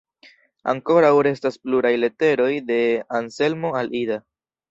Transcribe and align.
Ankoraŭ 0.71 1.11
restas 1.27 1.59
pluraj 1.67 1.91
leteroj 2.05 2.49
de 2.71 2.79
Anselmo 3.21 3.75
al 3.83 3.95
Ida. 4.03 4.19